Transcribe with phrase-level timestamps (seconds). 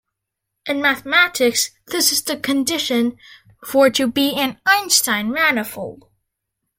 [0.65, 3.17] In mathematics, this is the condition
[3.63, 6.09] for to be an Einstein manifold.